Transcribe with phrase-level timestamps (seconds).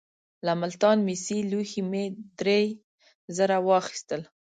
[0.45, 2.03] له ملتان مسي لوښي مې
[2.39, 2.61] درې
[3.37, 4.21] زره واخیستل.